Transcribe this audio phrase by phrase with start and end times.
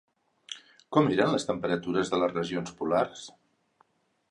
[0.97, 3.29] Com eren les temperatures de les regions polars?